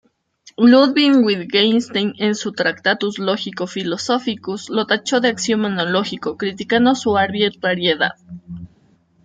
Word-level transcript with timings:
Ludwig 0.57 1.17
Wittgenstein, 1.23 2.15
en 2.17 2.33
su 2.33 2.53
Tractatus 2.53 3.19
Logico-Philosophicus, 3.19 4.71
lo 4.71 4.87
tachó 4.87 5.19
de 5.21 5.27
"axioma 5.27 5.69
no-lógico", 5.69 6.37
criticando 6.37 6.95
su 6.95 7.15
arbitrariedad. 7.15 8.13